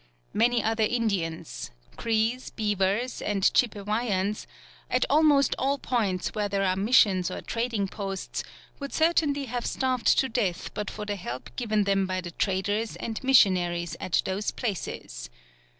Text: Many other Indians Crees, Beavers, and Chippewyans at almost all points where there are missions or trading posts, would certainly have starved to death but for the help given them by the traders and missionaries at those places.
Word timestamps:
Many 0.33 0.63
other 0.63 0.81
Indians 0.83 1.69
Crees, 1.95 2.49
Beavers, 2.49 3.21
and 3.21 3.43
Chippewyans 3.43 4.47
at 4.89 5.05
almost 5.11 5.53
all 5.59 5.77
points 5.77 6.29
where 6.33 6.49
there 6.49 6.63
are 6.63 6.75
missions 6.75 7.29
or 7.29 7.39
trading 7.39 7.87
posts, 7.87 8.43
would 8.79 8.93
certainly 8.93 9.45
have 9.45 9.63
starved 9.63 10.07
to 10.17 10.27
death 10.27 10.73
but 10.73 10.89
for 10.89 11.05
the 11.05 11.17
help 11.17 11.55
given 11.55 11.83
them 11.83 12.07
by 12.07 12.19
the 12.19 12.31
traders 12.31 12.95
and 12.95 13.23
missionaries 13.23 13.95
at 14.01 14.23
those 14.25 14.49
places. 14.49 15.29